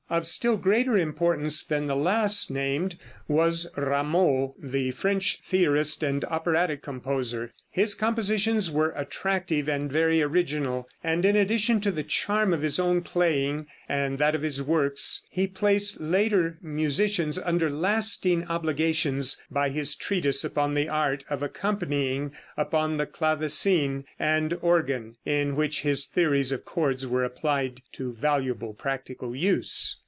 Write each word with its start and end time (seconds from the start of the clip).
Of 0.09 0.27
still 0.27 0.57
greater 0.57 0.97
importance 0.97 1.63
than 1.63 1.87
the 1.87 1.95
last 1.95 2.51
named, 2.51 2.97
was 3.29 3.65
Rameau, 3.77 4.55
the 4.61 4.91
French 4.91 5.39
theorist 5.41 6.03
and 6.03 6.25
operatic 6.25 6.81
composer 6.83 7.53
(p. 7.73 7.75
336). 7.75 7.79
His 7.79 7.95
compositions 7.95 8.69
were 8.71 8.91
attractive 8.97 9.69
and 9.69 9.89
very 9.89 10.21
original, 10.21 10.89
and 11.01 11.23
in 11.23 11.37
addition 11.37 11.79
to 11.79 11.91
the 11.91 12.03
charm 12.03 12.51
of 12.51 12.61
his 12.61 12.77
own 12.77 13.01
playing, 13.03 13.67
and 13.87 14.17
that 14.17 14.35
of 14.35 14.41
his 14.41 14.61
works, 14.61 15.25
he 15.29 15.47
placed 15.47 16.01
later 16.01 16.57
musicians 16.61 17.39
under 17.39 17.69
lasting 17.69 18.43
obligations 18.49 19.41
by 19.49 19.69
his 19.69 19.95
treatise 19.95 20.43
upon 20.43 20.73
the 20.73 20.89
art 20.89 21.23
of 21.29 21.41
accompanying 21.41 22.33
upon 22.57 22.97
the 22.97 23.05
clavecin 23.07 24.03
and 24.19 24.57
organ, 24.61 25.15
in 25.23 25.55
which 25.55 25.83
his 25.83 26.03
theories 26.05 26.51
of 26.51 26.65
chords 26.65 27.07
were 27.07 27.23
applied 27.23 27.81
to 27.93 28.11
valuable 28.11 28.73
practical 28.73 29.33
use. 29.33 29.99